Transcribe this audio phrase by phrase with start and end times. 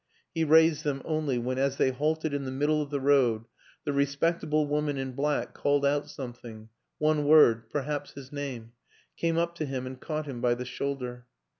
[0.33, 3.45] He raised them only when, as they halted in the middle of the road,
[3.85, 8.71] the respectable woman in black called out something one word, perhaps his name
[9.15, 11.27] came up to him and caught him by the shoulder.